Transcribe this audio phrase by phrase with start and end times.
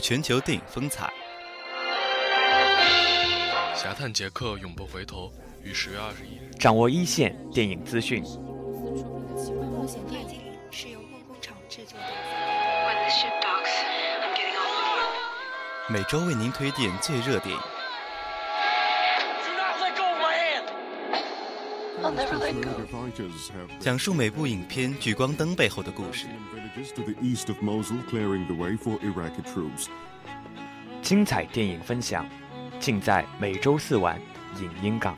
[0.00, 1.12] 全球电影风采。
[3.74, 5.32] 侠探杰克永不回头，
[5.62, 6.50] 于十月二十一日。
[6.58, 8.22] 掌握一线电影资讯。
[8.22, 10.40] 冒险电影
[10.70, 12.06] 是由梦工厂制作的。
[15.88, 17.75] 每周为您推荐最热电影。
[23.80, 26.26] 讲述每部影片聚光灯背后的故事。
[31.02, 32.28] 精彩电影分享，
[32.78, 34.20] 尽在每周四晚
[34.60, 35.16] 影音港。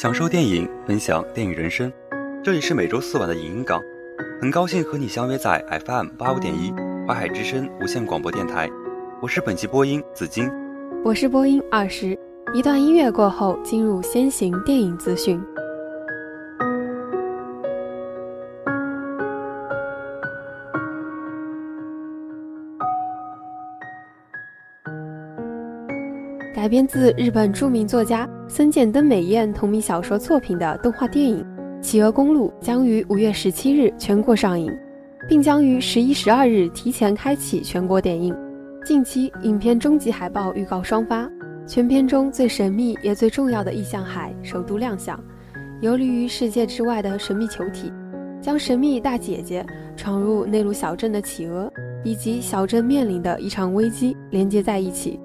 [0.00, 1.92] 享受电影，分享电影人生。
[2.42, 3.82] 这里是每周四晚的影音港，
[4.40, 6.72] 很高兴和你相约在 FM 八五点一
[7.06, 8.66] 淮海之声无线广播电台。
[9.20, 10.50] 我是本期播音紫金，
[11.04, 12.18] 我是播音二十。
[12.54, 15.38] 一段音乐过后，进入先行电影资讯。
[26.70, 31.44] 编自日本著名作家森见登美彦同名小说作品的动画电影
[31.80, 34.72] 《企鹅公路》将于五月十七日全国上映，
[35.28, 38.32] 并将于十一、十二日提前开启全国点映。
[38.84, 41.28] 近期，影片终极海报预告双发，
[41.66, 45.18] 全片中最神秘也最重要的意象海首度亮相。
[45.80, 47.92] 游离于世界之外的神秘球体，
[48.40, 51.68] 将神秘大姐姐闯入内陆小镇的企鹅，
[52.04, 55.18] 以及小镇面临的一场危机连接在一起。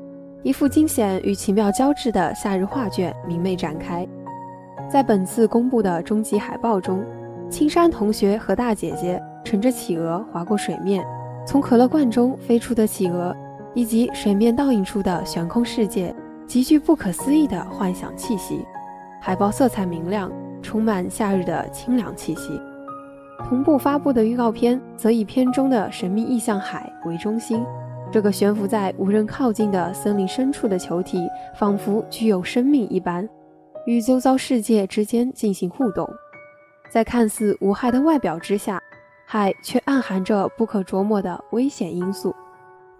[0.45, 4.07] 一幅惊险与奇妙交织的夏日画卷明媚展开。
[4.87, 7.03] 在本次公布的终极海报中，
[7.49, 11.03] 青山同学和大姐姐乘着企鹅划过水面，
[11.47, 13.35] 从可乐罐中飞出的企鹅，
[13.73, 18.63] 以及水面倒映出的悬空世界，极具不可思议的幻想气息。
[19.19, 20.31] 海报色彩明亮，
[20.61, 22.61] 充满夏日的清凉气息。
[23.49, 27.65] 同步发布的预告片则以片中的神秘意象海为中心。
[28.15, 33.27] 这个悬浮在无人靠近的森林深处的球体，仿佛具有生命一般，
[33.85, 36.09] 与周遭世界之间进行互动。
[36.89, 38.81] 在看似无害的外表之下，
[39.25, 42.33] 海却暗含着不可琢磨的危险因素。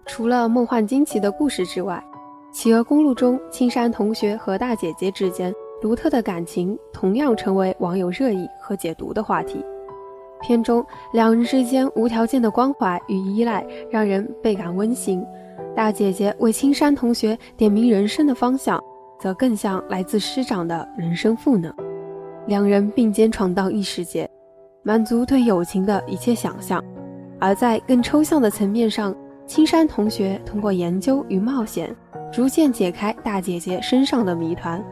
[0.04, 2.04] 除了梦幻惊奇的故事之外，
[2.54, 5.50] 《企鹅公路》中青山同学和大姐姐之间
[5.80, 9.64] 独特的感情，同样成为网友热议和解读的话题。
[10.46, 15.26] 片中两人之间无条件的关怀与依赖，让人倍感温馨。
[15.74, 18.80] 大姐姐为青山同学点明人生的方向，
[19.18, 21.74] 则更像来自师长的人生赋能。
[22.46, 24.30] 两人并肩闯荡异世界，
[24.84, 26.82] 满足对友情的一切想象。
[27.40, 29.12] 而在更抽象的层面上，
[29.46, 31.94] 青山同学通过研究与冒险，
[32.32, 34.82] 逐渐解开大姐姐身上的谜团，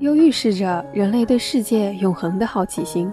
[0.00, 3.10] 又预示着人类对世界永恒的好奇心。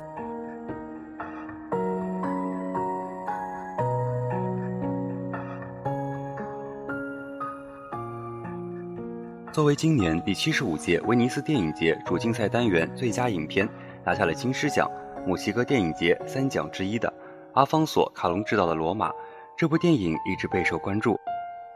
[9.57, 13.67] 作为今年第七十五届威尼斯电影节主竞赛单元最佳影片，
[14.05, 14.87] 拿下了金狮奖、
[15.25, 17.11] 墨西哥电影节三奖之一的
[17.55, 19.09] 阿方索·卡隆执导的《罗马》，
[19.57, 21.19] 这部电影一直备受关注。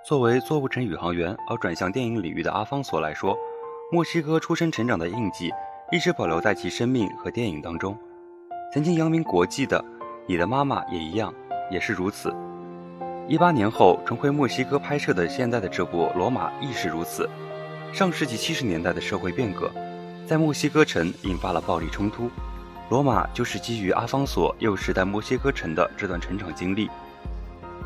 [0.05, 3.35] 作为做不成宇航员而转向电影领域的阿方索来说，
[3.91, 5.49] 墨西哥出生成长的印记
[5.91, 7.97] 一直保留在其生命和电影当中。
[8.71, 9.79] 曾经扬名国际的
[10.27, 11.33] 《你的妈妈也一样》
[11.73, 12.31] 也是如此。
[13.27, 17.27] 一八年后重回墨西哥拍摄的现在的这部《罗马》亦是如此。
[17.93, 19.69] 上世纪七十年代的社会变革，
[20.25, 22.31] 在墨西哥城引发了暴力冲突。
[22.89, 26.89] 罗马就是基于阿方索幼时在墨西哥城的这段成长经历。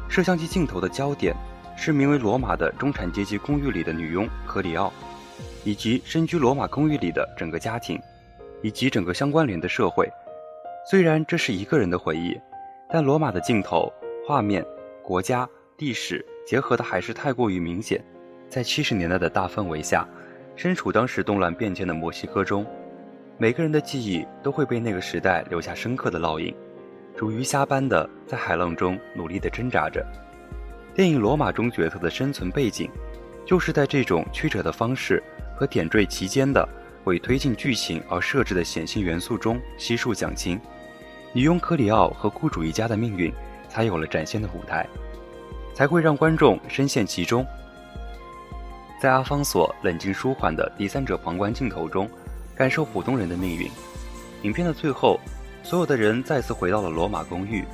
[0.07, 1.35] 摄像机镜头的焦点
[1.75, 4.93] 是名为罗马的中产阶级公寓里的女佣克里奥，
[5.63, 7.99] 以及身居罗马公寓里的整个家庭，
[8.61, 10.07] 以及整个相关联的社会。
[10.89, 12.39] 虽然这是一个人的回忆，
[12.91, 13.91] 但罗马的镜头、
[14.27, 14.63] 画面、
[15.03, 15.49] 国家、
[15.79, 18.03] 历史结合的还是太过于明显。
[18.49, 20.07] 在七十年代的大氛围下，
[20.55, 22.65] 身处当时动乱变迁的墨西哥中，
[23.37, 26.55] 每个人的记忆都会被那个时代留下深刻的烙印，
[27.17, 30.05] 如鱼虾般的在海浪中努力地挣扎着。
[30.93, 32.89] 电影《罗马》中角色的生存背景，
[33.45, 35.21] 就是在这种曲折的方式
[35.57, 36.65] 和点缀其间的
[37.03, 40.57] 为推进剧情而设置的显性元素中悉数讲清。
[41.33, 43.33] 女佣克里奥和雇主一家的命运，
[43.67, 44.87] 才有了展现的舞台，
[45.73, 47.45] 才会让观众深陷其中。
[48.99, 52.09] 在阿方索冷静舒缓的第三者旁观镜头中，
[52.55, 53.69] 感受普通人的命运。
[54.43, 55.19] 影片的最后，
[55.63, 57.65] 所有的人再次回到了罗马公寓，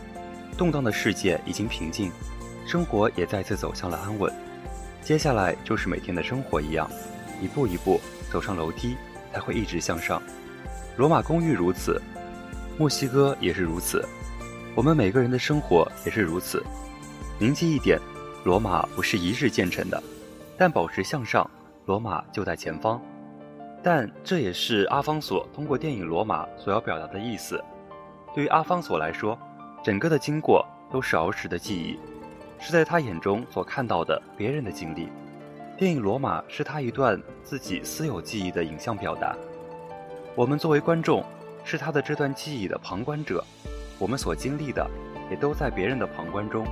[0.58, 2.12] 动荡的世界已经平静，
[2.66, 4.34] 生活也再次走向了安稳。
[5.04, 6.90] 接下来就是每天的生活一样，
[7.42, 8.00] 一步一步
[8.32, 8.96] 走上楼梯，
[9.32, 10.22] 才会一直向上。
[10.98, 12.02] 罗马公寓如此，
[12.78, 14.04] 墨西哥也是如此，
[14.76, 16.64] 我们每个人的生活也是如此。
[17.40, 18.00] 铭记一点，
[18.44, 20.02] 罗马不是一日建成的，
[20.62, 21.50] 但保持向上，
[21.88, 23.02] 罗马就在前方。
[23.81, 27.60] 但这也是阿方索通过电影《罗马》所要表达的意思。
[28.36, 29.36] 对于阿方索来说，
[29.84, 31.98] 整个的经过都是儿时的记忆，
[32.60, 35.10] 是在他眼中所看到的别人的经历。
[35.80, 39.36] 电影《罗马》是他一段自己私有记忆的影像表达。
[40.36, 41.25] 我们作为观众，
[41.63, 43.44] 是他的这段记忆的旁观者，
[43.98, 44.88] 我们所经历的，
[45.31, 46.68] 也都在别人的旁观中。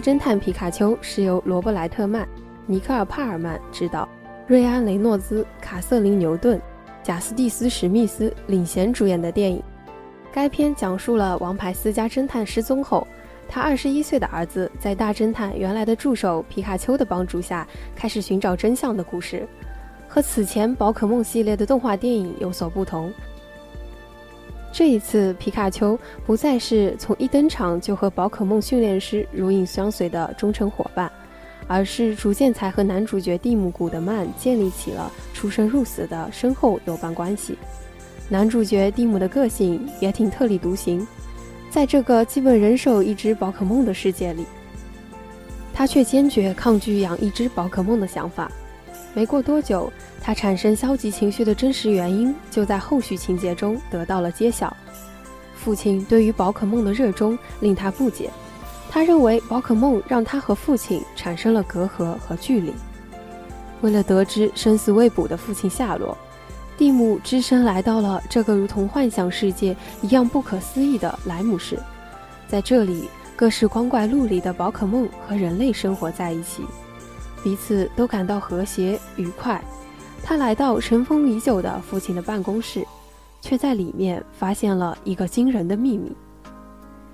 [0.00, 2.26] 侦探皮卡丘是由罗伯·莱特曼、
[2.66, 4.08] 尼克尔·帕尔曼执导，
[4.46, 6.60] 瑞安·雷诺兹、卡瑟琳·牛顿、
[7.02, 9.62] 贾斯蒂斯·史密斯领衔主演的电影。
[10.32, 13.06] 该片讲述了王牌私家侦探失踪后，
[13.48, 17.66] 他二十一岁的儿子在大侦探原来的助手皮卡丘的帮助下，
[17.96, 19.48] 开始寻找真相的故事。
[20.06, 23.12] 和此前宝可梦系列的动画电影有所不同。
[24.70, 31.10] 这一次，皮卡丘不再是从一登场就和宝可梦训练师如影相随的忠诚伙伴，
[31.66, 37.58] 而是逐渐才和男主角蒂姆·古德曼建立起了出生入死的深厚友伴关系。
[38.28, 41.04] 男主角蒂姆的个性也挺特立独行，
[41.70, 44.44] 在这个基本人手一只宝可梦的世界里，
[45.72, 48.52] 他却坚决抗拒养一只宝可梦的想法。
[49.18, 49.92] 没过多久。
[50.22, 54.76] 他产生消极情绪的真实原因就在后续情节中得到了揭晓。
[55.56, 58.30] 父亲对于宝可梦的热衷令他不解，
[58.88, 62.72] 他认为宝可梦让他和父亲产生了隔阂和距离。
[63.80, 66.16] 为了得知生死未卜的父亲下落，
[66.76, 71.76] 蒂姆只身来到了这个如同幻想世界一样不可思议的莱姆市。
[72.46, 76.62] 在这里，各式光怪陆离的宝可梦和人类生活在一起，
[77.42, 79.62] 彼此都感到和谐愉快。
[80.22, 82.84] 他来到尘封已久的父亲的办公室，
[83.40, 86.12] 却在里面发现了一个惊人的秘密：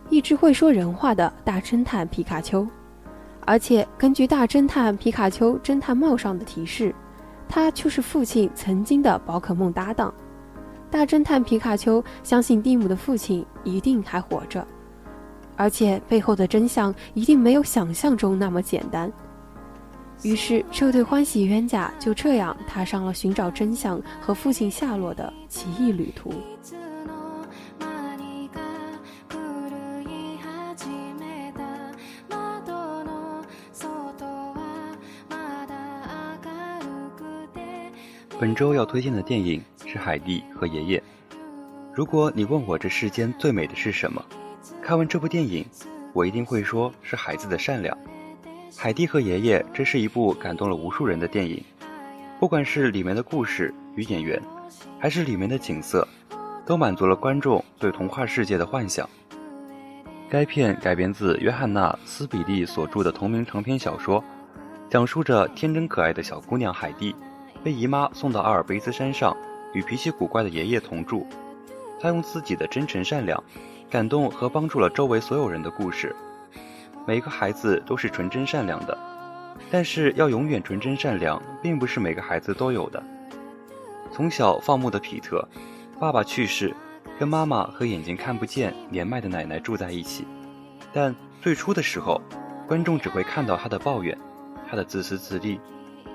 [0.09, 2.67] 一只会说人话的大侦探皮卡丘。
[3.47, 6.95] 而且根据大侦探皮卡丘侦探帽上的提示，
[7.47, 10.13] 他就是父亲曾经的宝可梦搭档。
[10.91, 14.67] 大侦探皮卡丘相信蒂姆的父亲一定还活着，
[15.57, 19.13] 而且背后的真相一定没有想象中那么简单。
[20.23, 26.33] 于是，这对欢喜冤家就这样踏上了寻找真相和父亲下落的奇异旅途。
[38.41, 40.99] 本周要推荐的电影是《海蒂和爷爷》。
[41.95, 44.23] 如果你问我这世间最美的是什么，
[44.83, 45.65] 看完这部电影，
[46.13, 47.97] 我一定会说是孩子的善良。
[48.77, 51.63] 海蒂和爷爷，这是一部感动了无数人的电影。
[52.39, 54.41] 不管是里面的故事与演员，
[54.99, 56.07] 还是里面的景色，
[56.67, 59.09] 都满足了观众对童话世界的幻想。
[60.29, 64.23] 该片改编自约翰娜·斯比利所著的同名长篇小说，
[64.91, 67.15] 讲述着天真可爱的小姑娘海蒂，
[67.63, 69.35] 被姨妈送到阿尔卑斯山上，
[69.73, 71.27] 与脾气古怪的爷爷同住。
[72.01, 73.43] 她用自己的真诚善良，
[73.89, 76.15] 感动和帮助了周围所有人的故事。
[77.07, 78.99] 每个孩子都是纯真善良的，
[79.71, 83.03] 但是要永远纯真善良，并不是每个孩子都有的。
[84.11, 85.47] 从小放牧的皮特，
[86.01, 86.75] 爸爸去世，
[87.19, 90.25] 跟妈妈和眼睛看不见、年迈的奶奶住在一起。
[90.93, 92.21] 但最初的时候，
[92.67, 94.17] 观众只会看到他的抱怨，
[94.71, 95.61] 他的自私自利。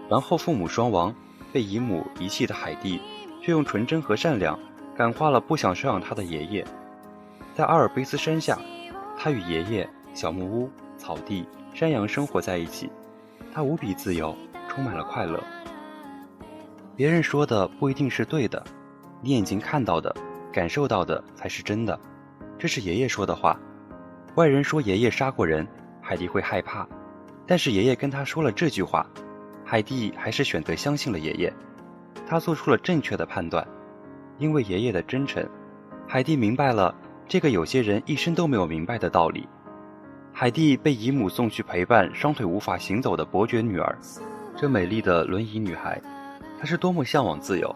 [0.10, 1.13] 然后父母双亡，
[1.53, 3.00] 被姨母遗弃的海蒂，
[3.43, 4.58] 却用纯真和善良
[4.98, 6.65] 感化了不想收养他的爷爷。
[7.53, 8.58] 在阿尔卑斯山下，
[9.17, 9.88] 他与爷爷。
[10.13, 12.89] 小木屋、草地、山羊生活在一起，
[13.53, 14.35] 他无比自由，
[14.67, 15.41] 充满了快乐。
[16.95, 18.63] 别人说的不一定是对的，
[19.21, 20.13] 你眼睛看到的、
[20.51, 21.97] 感受到的才是真的。
[22.57, 23.57] 这是爷爷说的话。
[24.35, 25.65] 外人说爷爷杀过人，
[26.01, 26.87] 海蒂会害怕，
[27.47, 29.07] 但是爷爷跟他说了这句话，
[29.63, 31.53] 海蒂还是选择相信了爷爷。
[32.27, 33.65] 他做出了正确的判断，
[34.37, 35.47] 因为爷爷的真诚，
[36.07, 36.93] 海蒂明白了
[37.27, 39.47] 这个有些人一生都没有明白的道理。
[40.39, 43.93] 海蒂被姨母送去陪伴双腿无法行走的伯爵女儿，
[44.55, 46.01] 这美丽的轮椅女孩，
[46.58, 47.75] 她是多么向往自由。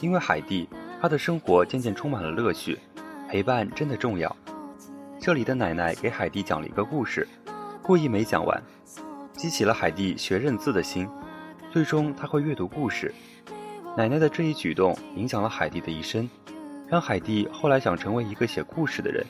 [0.00, 0.68] 因为海蒂，
[1.00, 2.76] 她的生活渐渐充满了乐趣，
[3.28, 4.36] 陪伴真的重要。
[5.20, 7.24] 这里的奶奶给海蒂讲了一个故事，
[7.80, 8.60] 故意没讲完，
[9.34, 11.08] 激起了海蒂学认字的心。
[11.70, 13.14] 最终他会阅读故事。
[13.96, 16.28] 奶奶的这一举动影响了海蒂的一生，
[16.88, 19.24] 让海蒂后来想成为一个写故事的人。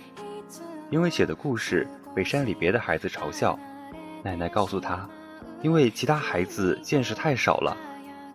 [0.89, 3.59] 因为写的故事被山里别的孩子嘲笑，
[4.23, 5.09] 奶奶告诉他，
[5.63, 7.77] 因为其他孩子见识太少了，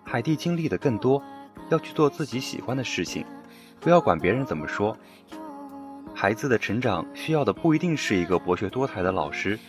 [0.04, 1.22] 海蒂经历的更多，
[1.70, 3.26] 要去做自己喜欢的事情，
[3.80, 4.98] 不要管别人怎么说。
[6.14, 9.60] 孩子的成长需要的不一定是一个博学多才的老师，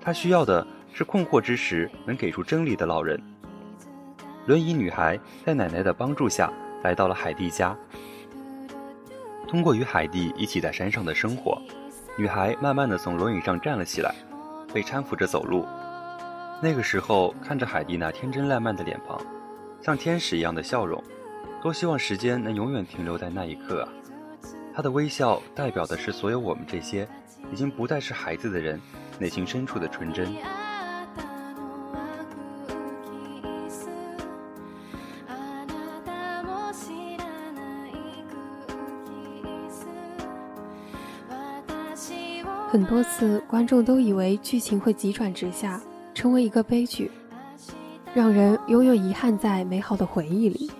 [0.00, 3.22] 他需要的是困惑之时能给出真理的老人。
[4.46, 5.16] 轮椅女孩
[5.46, 6.52] 在奶奶的帮助下
[6.82, 7.76] 来到了海蒂家，
[9.46, 11.62] 通过与海蒂一起在山上的生活。
[12.16, 14.14] 女孩慢慢的从轮椅上站了起来，
[14.72, 15.66] 被搀扶着走路。
[16.60, 19.18] 那个时候，看着海蒂那天真烂漫的脸庞，
[19.80, 21.02] 像天使一样的笑容，
[21.62, 23.88] 多希望时间能永远停留在那一刻啊！
[24.74, 27.08] 她的微笑代表的是所有我们这些
[27.50, 28.78] 已经不再是孩子的人
[29.18, 30.32] 内心深处的纯真。
[42.72, 45.78] 很多次，观众都以为剧情会急转直下，
[46.14, 47.10] 成为一个悲剧，
[48.14, 50.70] 让人永远遗憾在美好的回忆里。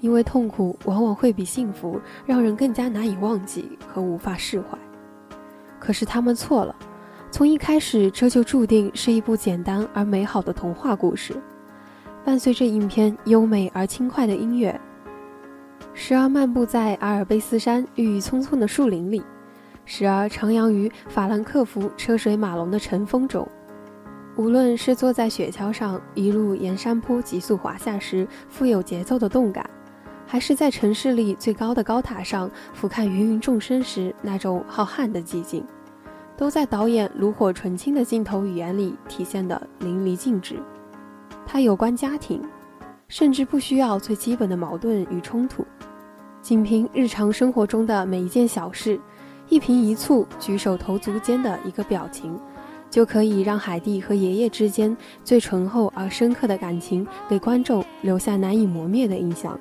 [0.00, 4.78] 因为痛苦往往会比幸福让人更加难以忘记和无法释怀。
[5.80, 6.76] 可是他们错了，
[7.32, 11.34] 从一开始这就注定是一部简单而美好的童话故事。
[12.24, 14.80] 伴随着影片优美而轻快的音乐，
[15.94, 19.20] 时而漫步在阿尔卑斯山郁郁葱葱的树林里。
[19.84, 23.46] 时而徜徉于法兰克福车水马龙的晨风中，
[24.36, 29.68] 无论是坐在雪橇上一路沿山坡急速滑下时富有节奏的动感，
[30.26, 35.64] 还是在城市里最高的高塔上俯瞰芸芸众生时那种浩瀚的寂静，
[36.36, 40.56] 都在导演炉火纯青的镜头语言里体现得淋漓尽致。
[41.46, 42.42] 它有关家庭，
[43.06, 45.64] 甚至不需要最基本的矛盾与冲突，
[46.40, 48.98] 仅凭日常生活中的每一件小事。
[49.48, 52.38] 一颦一蹙、举手投足间的一个表情，
[52.90, 59.58] 就可以让海蒂和爷爷之间最醇厚而深刻的感情给观众留下难以磨灭的印象。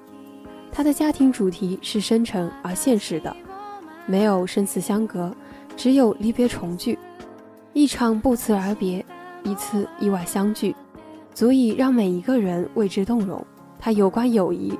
[0.72, 3.36] 他的家庭主题是深沉而现实的，
[4.06, 5.36] 没有生死相隔，
[5.76, 6.98] 只有离别重聚。
[7.74, 9.06] 一场不辞而别，
[9.44, 10.76] 一次意外相聚，
[11.34, 13.46] 足以让每一个人为之动容。
[13.80, 14.74] 他有关友谊，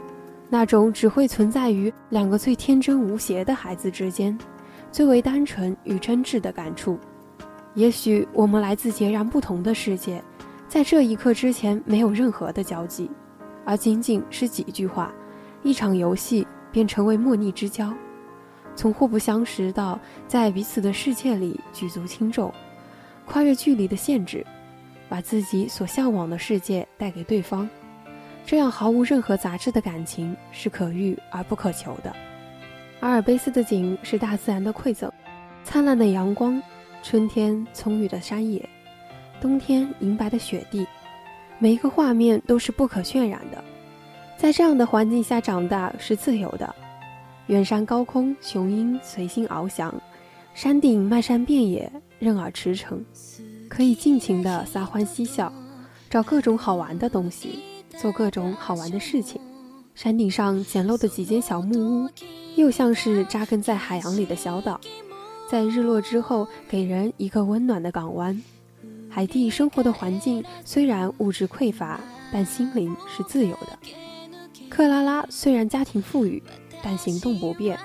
[0.50, 4.38] 那种只会存在于两个最天真无邪的孩子之间。
[4.94, 7.00] 最为单纯与真挚的感触，
[7.74, 10.24] 也许我们来自截然不同的世界，
[10.68, 13.10] 在这一刻之前没有任何的交集，
[13.66, 15.12] 而仅仅是几句话，
[15.64, 17.92] 一场游戏便成为莫逆之交。
[18.76, 22.54] 从互不相识到在彼此的世界里举足轻重，
[23.26, 24.46] 跨越距离的限制，
[25.10, 27.68] 把自己所向往的世界带给对方，
[28.46, 32.16] 这样毫无任何杂质的感情是可遇而不可求的。
[33.04, 35.12] 阿尔卑斯的景是大自然的馈赠，
[35.66, 36.64] 灿烂的阳光，
[37.04, 38.68] 春天葱郁的山野，
[39.42, 40.88] 冬天银白的雪地，
[41.60, 43.62] 每一个画面都是不可渲染的。
[44.38, 46.74] 在这样的环境下长大是自由的，
[47.48, 49.94] 远山高空，雄鹰随心翱翔，
[50.54, 53.04] 山顶漫山遍野，任尔驰骋，
[53.68, 55.52] 可以尽情的撒欢嬉笑，
[56.10, 57.60] 找各种好玩的东西，
[57.98, 59.42] 做各种好玩的事情。
[59.96, 62.10] 山顶上简陋的几间小木屋。
[62.56, 64.80] 又像是扎根在海洋里的小岛，
[65.50, 68.40] 在日落之后给人一个温暖的港湾。
[69.10, 72.00] 海蒂生活的环境虽然物质匮乏，
[72.32, 73.80] 但心灵是自由的。
[74.70, 76.44] 克拉拉虽然家庭富裕，
[76.84, 77.76] 但行动不便，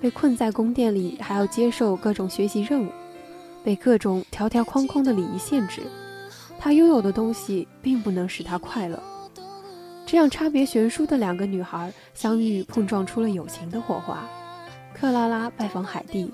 [0.00, 2.90] 被困在宫殿里，还要接受各种学习任务，
[3.62, 5.82] 被各种条条框框的礼仪限制。
[6.58, 9.00] 她拥有的东西并不能使她快乐。
[10.08, 14.26] 这样差别悬殊的两个女孩相遇，碰撞出了友情的火花。
[14.94, 16.32] 克拉拉拜访海蒂，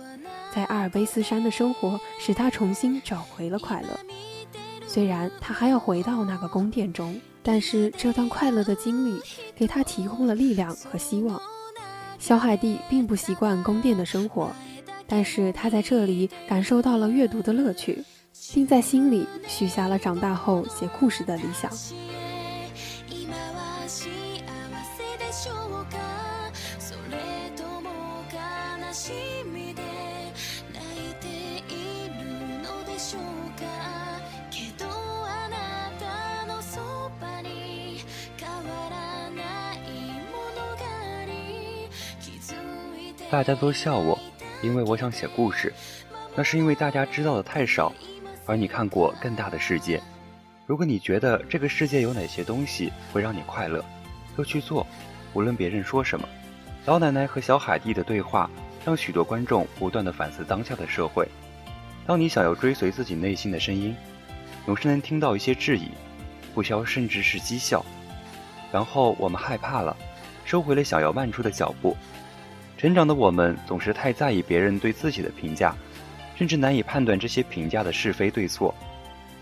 [0.54, 3.88] 在阿尔卑斯山的生活使她重新找回了快乐。
[4.86, 9.20] 虽然她还要回到那个宫殿中，但是这段快乐的经历
[9.56, 11.42] 给她提供了力量和希望。
[12.20, 14.52] 小海蒂并不习惯宫殿的生活，
[15.08, 18.04] 但是她在这里感受到了阅读的乐趣，
[18.52, 21.68] 并在心里许下了长大后写故事的理想。
[43.30, 44.18] 大家都笑我，
[44.62, 45.72] 因为我想写故事。
[46.36, 47.92] 那是因为大家知道的太少，
[48.46, 50.00] 而你看过更大的世界。
[50.66, 53.84] 如果你觉得这个世界有哪些东西会让你快乐，
[54.36, 54.86] 就去做，
[55.32, 56.28] 无论别人说什么。
[56.86, 58.48] 老奶奶和小海蒂的对话，
[58.84, 61.26] 让许多观众不断的反思当下的社会。
[62.06, 63.96] 当你想要追随自己内心的声音，
[64.66, 65.88] 总是能听到一些质疑，
[66.54, 67.84] 不消甚至是讥笑。
[68.70, 69.96] 然后我们害怕了，
[70.44, 71.96] 收回了想要迈出的脚步。
[72.76, 75.74] 成长的我们总是太在意别人对自己的评价，
[76.36, 78.74] 甚至难以判断这些评价的是非对错。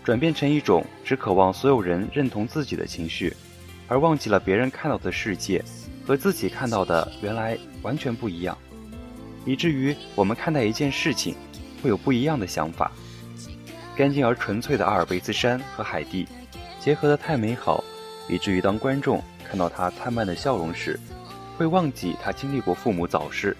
[0.03, 3.33] 转变成一种只渴望所有人认同自己的情绪，
[3.87, 5.63] 而忘记了别人看到的世界
[6.05, 8.57] 和自己看到的原来完全不一样，
[9.45, 11.33] 以至于我们看待一件事情
[11.81, 12.91] 会有不一样的想法。
[13.95, 16.27] 干净而纯粹的阿尔卑斯山和海地
[16.79, 17.83] 结合得太美好，
[18.27, 20.99] 以至于当观众看到他灿烂的笑容时，
[21.57, 23.55] 会忘记他经历过父母早逝，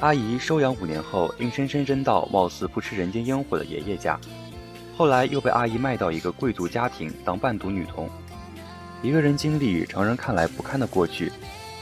[0.00, 4.18] 阿姨收养五年后硬生生扔到貌似不吃人间烟火的爷爷家。
[4.96, 8.08] 后来又被阿姨卖到一个贵族家庭当伴读女童。
[9.02, 11.30] 一个人经历常人看来不堪的过去，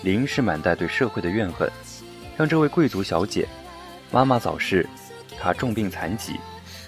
[0.02, 1.70] 理应是满带对社会的怨恨。
[2.36, 3.48] 像这位贵族小姐，
[4.10, 4.86] 妈妈早逝，
[5.40, 6.34] 她重病残疾，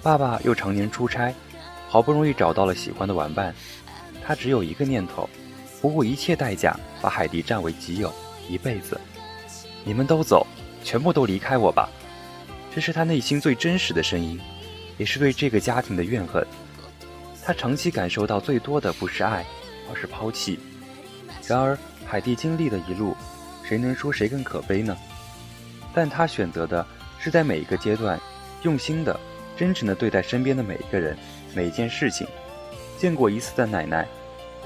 [0.03, 1.33] 爸爸又常年出差，
[1.89, 3.55] 好不容易找到了喜欢的玩伴，
[4.25, 5.31] 她只有一个念头，
[5.81, 8.13] 不顾一切代价把海蒂占为己有，
[8.49, 9.01] 一辈子。
[9.85, 10.47] 你们都走，
[10.83, 11.89] 全部都离开我吧。
[12.75, 14.41] 这是他内心最真实的声音。
[14.99, 16.43] 也是对这个家庭的怨恨。
[17.45, 19.45] 他长期感受到最多的不是爱，
[19.91, 20.59] 而是抛弃。
[21.47, 21.77] 然而，
[22.07, 23.15] 海蒂经历的一路，
[23.63, 24.97] 谁能说谁更可悲呢？
[25.93, 26.87] 但他选择的
[27.19, 28.19] 是在每一个阶段，
[28.63, 29.21] 用心的、
[29.55, 31.15] 真诚的对待身边的每一个人、
[31.55, 32.27] 每一件事情。
[32.99, 34.09] 见过一次的奶奶，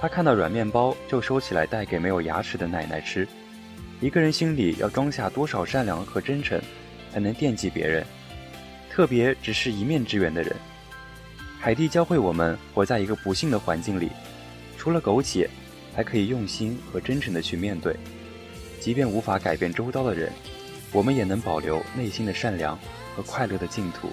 [0.01, 3.27] 他看到软面包就收起来带给没有牙齿的奶奶吃。
[4.01, 6.59] 一个人心里要装下多少善良和真诚，
[7.13, 8.03] 才能惦记别人？
[8.91, 10.57] 特别只是一面之缘的人，
[11.61, 14.11] 海蒂教会我们活在一个不幸的环境里，
[14.79, 15.49] 除了苟且，
[15.95, 17.95] 还可以用心和真诚的去面对。
[18.81, 20.33] 即便无法改变周遭的人，
[20.93, 22.79] 我们也能保留内心的善良
[23.15, 24.09] 和快乐的净土。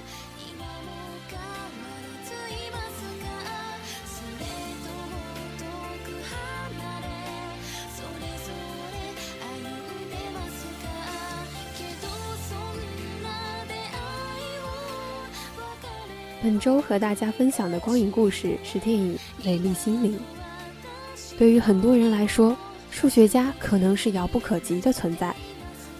[16.47, 20.13] 本周和大家分享的光影故事是电影《美丽心灵》。
[21.37, 22.55] 对于很多人来说，
[22.89, 25.35] 数学家可能是遥不可及的存在，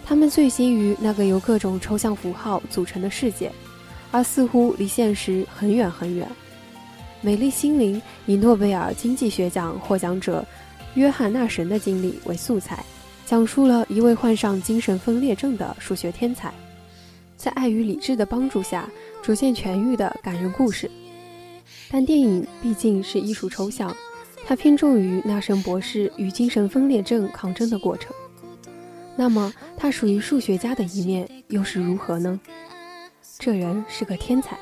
[0.06, 3.52] 他们醉心于那个由各种抽象符号组成的世界，
[4.10, 6.26] 而似乎离现实很远很远。
[7.20, 10.42] 《美丽心灵》以诺贝尔经济学奖获奖者
[10.94, 12.82] 约翰纳什的经历为素材，
[13.26, 16.50] 讲述了一位患上精神分裂症的数学天才。
[17.36, 18.88] 在爱与理智的帮助下，
[19.28, 20.90] 逐渐痊愈的感人故事。
[21.90, 23.94] 但电影毕竟是艺术抽象，
[24.46, 28.10] 它偏重于纳什博士与精神分裂症抗争的过程。
[29.16, 32.40] 那么，他属于数学家的一面又是如何呢？
[33.38, 34.58] 这人是个天才，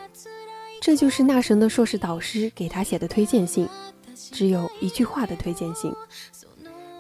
[0.81, 3.69] 这就是纳什的硕士导师给他写的推荐信，
[4.17, 5.95] 只有一句话的推荐信。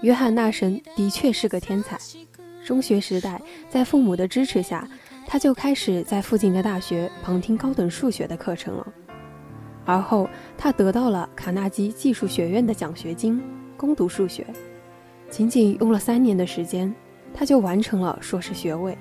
[0.03, 1.99] 约翰·纳什的确是个天才。
[2.65, 4.89] 中学时代，在父母的支持下。
[5.27, 8.87] 他就开始在附近的大学旁听高等数学的课程了，
[9.85, 13.43] 而后他得到了卡纳基技术学院的奖学金，
[13.77, 14.47] 攻读数学。
[15.29, 16.95] 仅仅用了三年的时间，
[17.35, 18.97] 他就完成了硕士学位。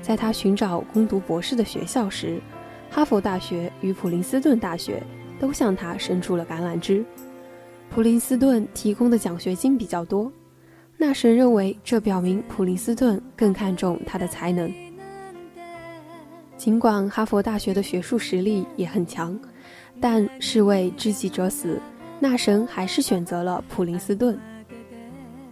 [0.00, 2.40] 在他寻找攻读博士的学校时，
[2.88, 5.02] 哈佛大学与普林斯顿大学
[5.40, 7.04] 都向他伸出了橄榄枝。
[7.90, 10.30] 普林斯顿提供的奖学金比较多，
[10.96, 14.72] 纳什认为这表明普林斯顿更看重他的才能。
[16.62, 19.36] 尽管哈佛大学的学术实力也很强，
[20.00, 21.80] 但士为知己者死，
[22.20, 24.38] 纳什还是选择了普林斯顿。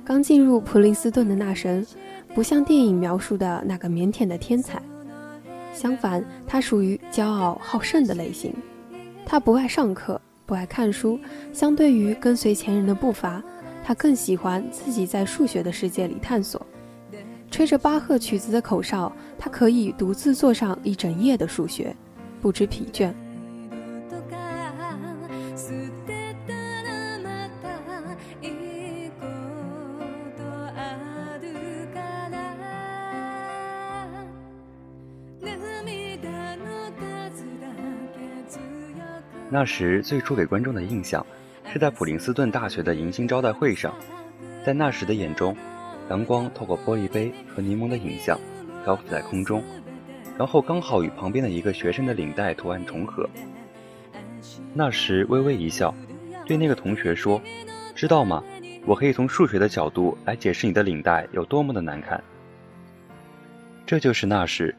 [0.05, 1.85] 刚进入普林斯顿的纳什，
[2.33, 4.81] 不像电影描述的那个腼腆的天才，
[5.75, 8.55] 相反，他属于骄傲好胜的类型。
[9.27, 11.18] 他不爱上课，不爱看书，
[11.53, 13.42] 相对于跟随前人的步伐，
[13.85, 16.64] 他更喜欢自己在数学的世界里探索。
[17.51, 21.95] 吹着巴赫曲子的口哨，他可以独自做上一整夜的数学，
[22.41, 23.13] 不知疲倦。
[39.53, 41.27] 那时最初给观众的印象，
[41.73, 43.93] 是在普林斯顿大学的迎新招待会上，
[44.65, 45.57] 在那时的眼中。
[46.11, 48.37] 阳光透过玻璃杯和柠檬的影像
[48.83, 49.62] 漂浮在空中，
[50.37, 53.29] 然后刚好与旁边的一个学生的领带图案重合。
[54.75, 55.94] 那时微微一笑，
[56.44, 57.40] 对那个同学说
[57.94, 58.42] ：“知道吗？
[58.85, 62.20] 我可以从数学的角度来解释你的领带有多么的难看。”
[63.87, 64.75] 这就是那时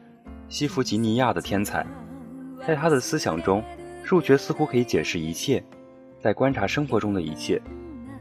[0.48, 1.86] 西弗吉尼亚的天才，
[2.66, 3.64] 在他的思想中，
[4.04, 5.64] 数学似乎可以解释一切，
[6.20, 7.58] 在观察生活中的一切，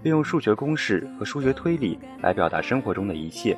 [0.04, 3.58] 并用数学公式和数学推理来表达生活中的一切，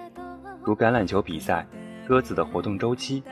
[0.63, 1.65] 如橄榄球比赛、
[2.07, 3.23] 鸽子的活动周期、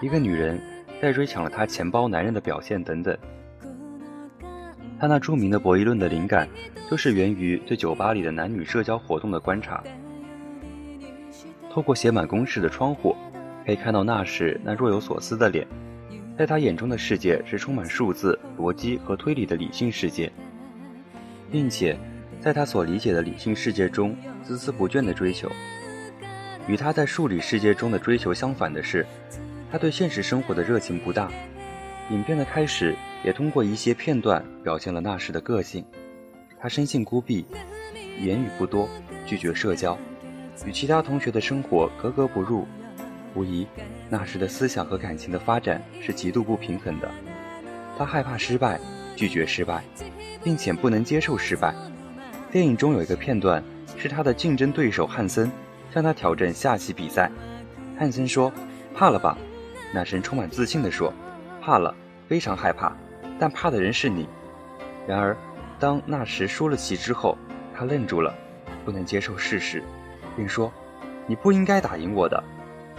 [0.00, 0.60] 一个女人
[1.00, 3.16] 在追抢了她钱包男人的表现等等。
[4.98, 6.48] 他那著名的博弈论的灵感，
[6.90, 9.84] 就是源于对酒吧里的男女社交活动的观察。
[11.70, 13.14] 透过写满公式的窗户，
[13.66, 15.66] 可以看到那时那若有所思的脸。
[16.38, 20.32] 在他眼中的世界是充满数字、逻辑和推理的理性世界，
[21.50, 21.98] 并且
[22.40, 24.16] 在他所理解的理性世界中
[24.48, 25.50] 孜孜不倦的追求。
[26.68, 29.06] 与他在数理世界中的追求相反的是，
[29.70, 31.30] 他对现实生活的热情不大。
[32.10, 32.94] 影片的开始
[33.24, 35.84] 也通过一些片段表现了那时的个性。
[36.60, 37.44] 他生性孤僻，
[38.20, 38.88] 言语不多，
[39.26, 39.98] 拒绝社交，
[40.64, 42.66] 与其他同学的生活格格不入。
[43.34, 43.66] 无疑，
[44.08, 47.10] 那时的思想和感情的发展是极度不平衡的。
[47.98, 48.80] 他害怕失败，
[49.14, 49.84] 拒绝失败，
[50.42, 51.74] 并且不能接受失败。
[52.50, 53.62] 电影中有一个片段
[53.96, 55.50] 是他的竞争对手汉森
[55.92, 57.30] 向他挑战下棋比赛。
[57.98, 58.52] 汉森说
[58.94, 59.36] ：“怕了吧？”
[59.92, 61.12] 那神充满自信地说
[61.60, 61.94] ：“怕了，
[62.28, 62.92] 非常害怕，
[63.38, 64.28] 但怕的人是你。”
[65.06, 65.36] 然而，
[65.78, 67.36] 当那时输了棋之后，
[67.74, 68.34] 他愣住了，
[68.84, 69.82] 不能接受事实，
[70.36, 70.72] 并说
[71.26, 72.42] ：“你不应该打赢我的。”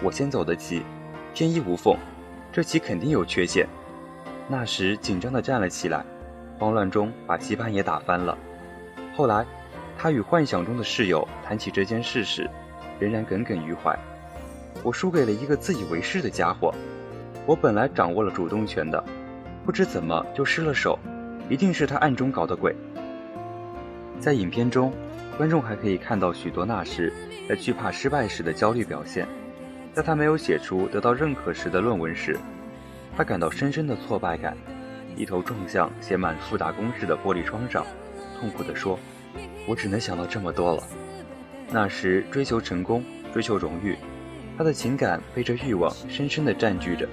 [0.04, 0.84] 我先走的棋，
[1.34, 1.98] 天衣无缝，
[2.52, 3.68] 这棋肯定有缺陷。
[4.48, 6.06] 那时紧张地站了起来，
[6.60, 8.38] 慌乱中把棋盘也打翻了。
[9.18, 9.44] 后来，
[9.98, 12.48] 他与幻想中的室友谈起这件事时，
[13.00, 13.98] 仍然耿耿于怀。
[14.84, 16.72] 我输给了一个自以为是的家伙。
[17.48, 19.04] 我本来掌握了主动权的，
[19.66, 21.00] 不知怎么就失了手，
[21.50, 22.76] 一定是他暗中搞的鬼。
[24.20, 24.94] 在影片中，
[25.36, 27.12] 观众还可以看到许多那时
[27.50, 29.28] 在惧怕失败时的焦虑表现。
[29.96, 32.38] 在他没有写出得到认可时的论文时，
[33.16, 34.56] 他感到深深的挫败感，
[35.16, 37.84] 一头撞向写满复杂公式的玻璃窗上，
[38.40, 39.00] 痛苦地说
[39.68, 40.84] ：“我只能想到这么多了。”
[41.70, 43.98] 那时追求成功，追求荣誉，
[44.58, 47.08] 他的情感被这欲望深深地占据着。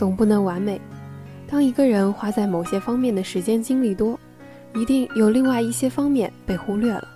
[0.00, 0.80] 总不能完美。
[1.46, 4.18] 当一个人花在某些方面的时间精力多，
[4.74, 7.06] 一定有另外一些方面被忽略了。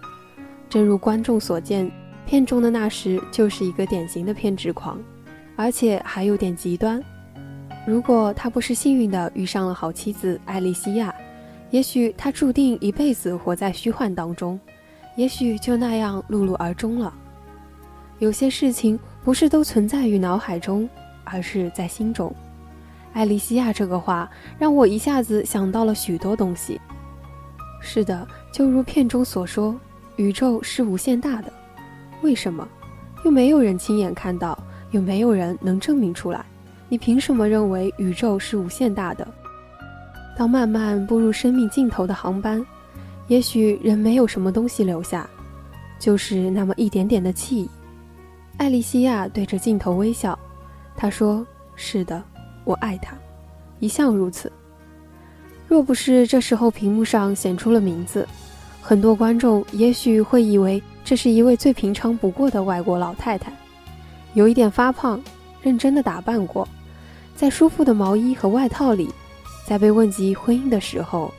[0.68, 1.90] 正如观众所见，
[2.26, 5.00] 片中的那时就是一个典型的偏执狂，
[5.56, 7.02] 而且还有点极端。
[7.86, 11.14] 如果他不是幸运的遇上了好妻子艾莉西亚，
[11.70, 14.60] 也许他注定一辈子活在虚幻当中，
[15.16, 17.10] 也许就那样碌碌而终了。
[18.18, 20.86] 有些事情不是都存在于脑海中。
[21.26, 22.30] 而是在心中，
[23.14, 26.78] 艾莉西亚这个话让我一下子想到了许多东西。
[27.80, 29.74] 是的，就如片中所说，
[30.16, 31.52] 宇宙是无限大的。
[32.22, 32.68] 为什么？
[33.24, 34.58] 又没有人亲眼看到，
[34.90, 36.44] 又没有人能证明出来。
[36.88, 39.26] 你凭什么认为宇宙是无限大的？
[40.36, 42.64] 当慢慢步入生命尽头的航班，
[43.28, 45.28] 也许人没有什么东西留下，
[45.98, 47.70] 就是那么一点点的气意。
[48.56, 50.38] 艾莉西亚对着镜头微笑。
[50.96, 52.22] 他说：“是的，
[52.64, 53.16] 我爱他，
[53.78, 54.50] 一向如此。
[55.68, 58.26] 若不是这时候屏幕上显出了名字，
[58.80, 63.52] 很多观众也许会以为这是一位最平常不过的外国老太太，
[64.34, 65.22] 有一点发胖，
[65.62, 66.68] 认真的打扮过，
[67.36, 69.10] 在舒服的毛衣和外套里，
[69.66, 71.32] 在被问及婚姻的时候，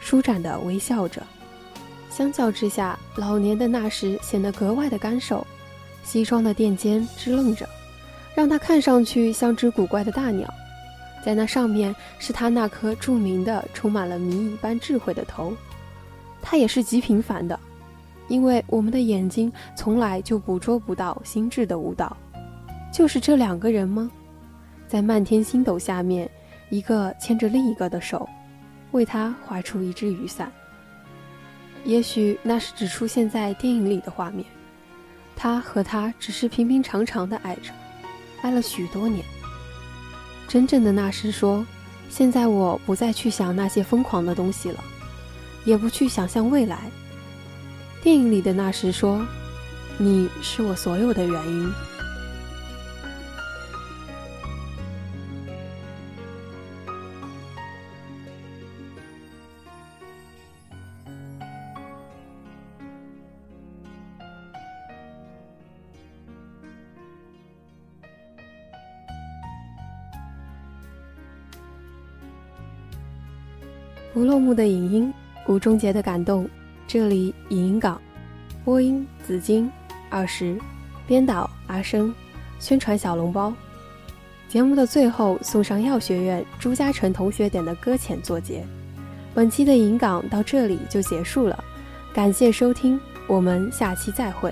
[0.00, 1.22] 舒展的微笑着。
[2.10, 5.46] 相较之下，老年的那时显得格外的干瘦，
[6.02, 7.68] 西装的垫肩支棱着。”
[8.34, 10.52] 让他看上去像只古怪的大鸟，
[11.26, 15.52] 在那上面是他那颗著名的、充满了谜一般智慧的头。
[16.40, 17.58] 他也是极平凡的，
[18.28, 22.16] 因为我们的眼睛从来就捕捉不到心智的舞蹈。
[22.92, 24.08] 就是这两个人吗？
[24.86, 26.30] 在漫天星斗下面，
[26.70, 28.28] 一个牵着另一个的手，
[28.92, 30.52] 为他画出一只雨伞。
[31.82, 34.46] 也许那是只出现在电影里的画面，
[35.34, 37.72] 他和他只是平平常常的爱着。
[38.42, 39.24] 爱了许多年。
[40.48, 41.66] 真正的那时说
[42.08, 44.84] ：“现在我不再去想那些疯狂的东西了，
[45.64, 46.90] 也不去想象未来。”
[48.02, 49.26] 电影里的那时说
[49.98, 51.72] ：“你是我所有的原因。
[74.16, 75.12] 不落幕的影音，
[75.46, 76.48] 无终结的感动。
[76.88, 78.00] 这里影音港，
[78.64, 79.70] 播音紫金，
[80.08, 80.58] 二十，
[81.06, 82.14] 编导阿生，
[82.58, 83.52] 宣传小笼包。
[84.48, 88.64] 节目的最后送上药学院朱嘉诚同学点的搁浅作结。
[89.34, 91.62] 本期的影港到这里就结束了，
[92.14, 94.50] 感谢收听，我们下期再会。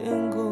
[0.00, 0.43] 天空。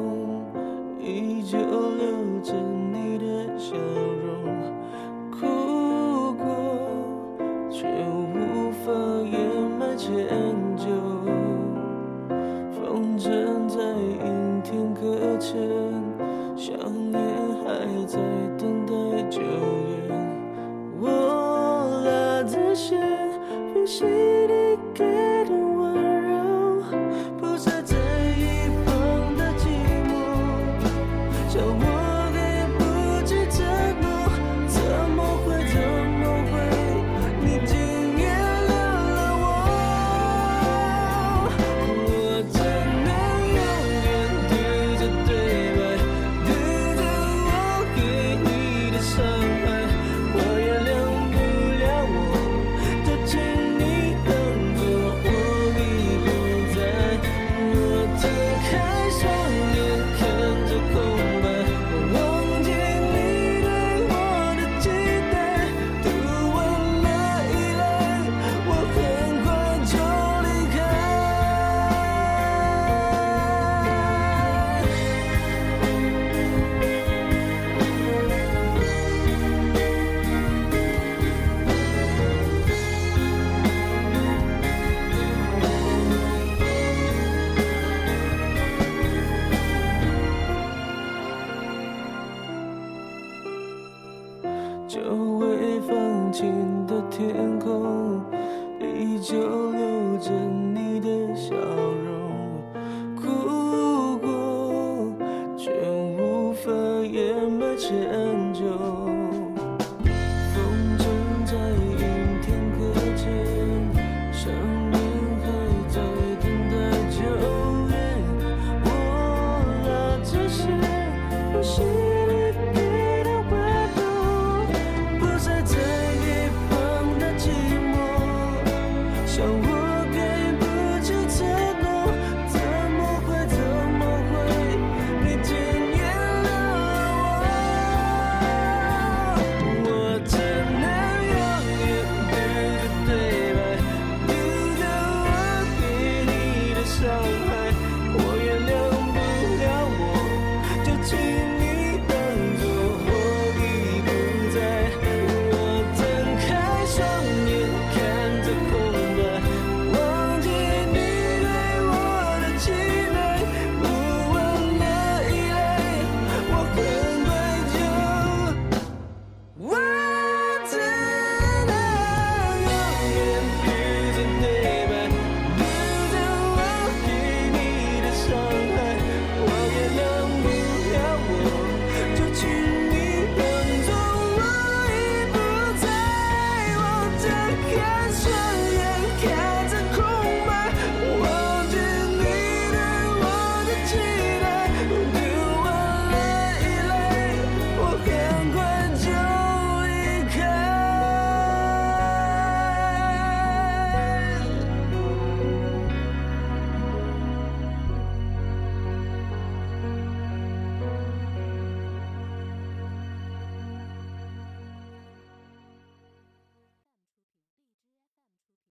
[107.83, 109.12] 迁就